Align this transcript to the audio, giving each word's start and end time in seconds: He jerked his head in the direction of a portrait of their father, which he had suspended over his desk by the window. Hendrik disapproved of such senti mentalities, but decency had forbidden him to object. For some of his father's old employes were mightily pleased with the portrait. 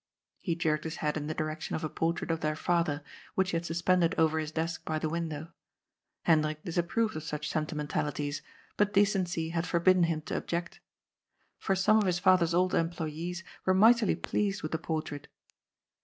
He 0.39 0.55
jerked 0.55 0.83
his 0.83 0.95
head 0.95 1.15
in 1.15 1.27
the 1.27 1.35
direction 1.35 1.75
of 1.75 1.83
a 1.83 1.87
portrait 1.87 2.31
of 2.31 2.39
their 2.39 2.55
father, 2.55 3.03
which 3.35 3.51
he 3.51 3.55
had 3.57 3.67
suspended 3.67 4.15
over 4.17 4.39
his 4.39 4.51
desk 4.51 4.83
by 4.83 4.97
the 4.97 5.09
window. 5.09 5.49
Hendrik 6.23 6.63
disapproved 6.63 7.15
of 7.15 7.21
such 7.23 7.47
senti 7.49 7.75
mentalities, 7.75 8.41
but 8.77 8.93
decency 8.93 9.49
had 9.49 9.67
forbidden 9.67 10.05
him 10.05 10.23
to 10.23 10.35
object. 10.37 10.79
For 11.59 11.75
some 11.75 11.99
of 11.99 12.07
his 12.07 12.17
father's 12.17 12.55
old 12.55 12.73
employes 12.73 13.43
were 13.63 13.75
mightily 13.75 14.15
pleased 14.15 14.63
with 14.63 14.71
the 14.71 14.79
portrait. 14.79 15.27